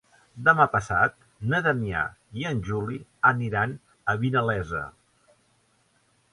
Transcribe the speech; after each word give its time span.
Demà 0.45 0.65
passat 0.75 1.13
na 1.51 1.59
Damià 1.67 2.01
i 2.43 2.47
en 2.53 2.63
Juli 2.71 2.99
aniran 3.35 3.79
a 4.15 4.19
Vinalesa. 4.25 4.85